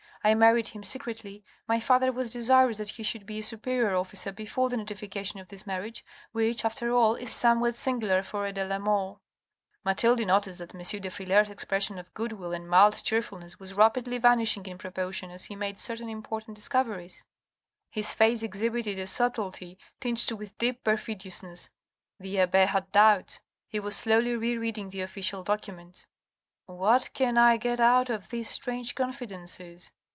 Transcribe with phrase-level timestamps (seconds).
[0.23, 4.31] I married him secretly, my father was desirous that he should be a superior officer
[4.31, 8.63] before the notification of this marriage, which, after all, is somewhat singular for a de
[8.63, 9.19] la Mole."
[9.83, 10.81] Mathilde noticed that M.
[11.01, 15.55] de Frilair's expression of goodwill and mild cheerfulness was rapidly vanishing in proportion as he
[15.55, 17.23] made certain important discoveries.
[17.89, 21.71] His face exhibited a subtlety tinged with deep perfidiousness,
[22.19, 26.05] the abbe had doubts, he was slowly re reading the official documents."
[26.67, 29.89] What can I get out of these strange confidences